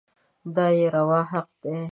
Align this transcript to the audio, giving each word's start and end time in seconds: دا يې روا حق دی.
دا 0.55 0.65
يې 0.77 0.85
روا 0.95 1.21
حق 1.31 1.47
دی. 1.61 1.75